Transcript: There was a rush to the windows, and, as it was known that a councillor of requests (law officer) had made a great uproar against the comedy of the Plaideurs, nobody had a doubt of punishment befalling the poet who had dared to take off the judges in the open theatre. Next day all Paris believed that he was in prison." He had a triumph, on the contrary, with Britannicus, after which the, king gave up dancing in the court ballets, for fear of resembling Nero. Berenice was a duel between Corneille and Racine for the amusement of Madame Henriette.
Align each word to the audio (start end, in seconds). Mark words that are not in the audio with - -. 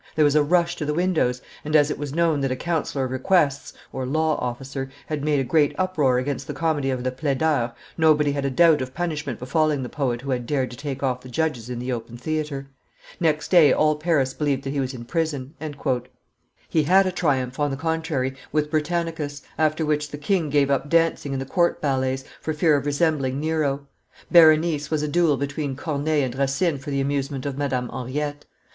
There 0.15 0.25
was 0.25 0.33
a 0.33 0.41
rush 0.41 0.75
to 0.77 0.83
the 0.85 0.95
windows, 0.95 1.43
and, 1.63 1.75
as 1.75 1.91
it 1.91 1.99
was 1.99 2.11
known 2.11 2.41
that 2.41 2.49
a 2.51 2.55
councillor 2.55 3.05
of 3.05 3.11
requests 3.11 3.71
(law 3.93 4.35
officer) 4.37 4.89
had 5.05 5.23
made 5.23 5.39
a 5.39 5.43
great 5.43 5.75
uproar 5.77 6.17
against 6.17 6.47
the 6.47 6.55
comedy 6.55 6.89
of 6.89 7.03
the 7.03 7.11
Plaideurs, 7.11 7.69
nobody 7.99 8.31
had 8.31 8.43
a 8.43 8.49
doubt 8.49 8.81
of 8.81 8.95
punishment 8.95 9.37
befalling 9.37 9.83
the 9.83 9.89
poet 9.89 10.21
who 10.21 10.31
had 10.31 10.47
dared 10.47 10.71
to 10.71 10.75
take 10.75 11.03
off 11.03 11.21
the 11.21 11.29
judges 11.29 11.69
in 11.69 11.77
the 11.77 11.91
open 11.91 12.17
theatre. 12.17 12.65
Next 13.19 13.51
day 13.51 13.71
all 13.71 13.95
Paris 13.95 14.33
believed 14.33 14.63
that 14.63 14.71
he 14.73 14.79
was 14.79 14.95
in 14.95 15.05
prison." 15.05 15.53
He 16.67 16.81
had 16.81 17.05
a 17.05 17.11
triumph, 17.11 17.59
on 17.59 17.69
the 17.69 17.77
contrary, 17.77 18.35
with 18.51 18.71
Britannicus, 18.71 19.43
after 19.59 19.85
which 19.85 20.09
the, 20.09 20.17
king 20.17 20.49
gave 20.49 20.71
up 20.71 20.89
dancing 20.89 21.31
in 21.31 21.37
the 21.37 21.45
court 21.45 21.79
ballets, 21.79 22.23
for 22.41 22.53
fear 22.55 22.75
of 22.75 22.87
resembling 22.87 23.39
Nero. 23.39 23.85
Berenice 24.31 24.89
was 24.89 25.03
a 25.03 25.07
duel 25.07 25.37
between 25.37 25.75
Corneille 25.75 26.25
and 26.25 26.33
Racine 26.35 26.79
for 26.79 26.89
the 26.89 27.01
amusement 27.01 27.45
of 27.45 27.55
Madame 27.55 27.89
Henriette. 27.89 28.45